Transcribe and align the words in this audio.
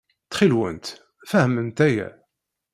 Ttxil-went, 0.23 0.85
fehmemt 1.29 1.79
aya. 1.87 2.09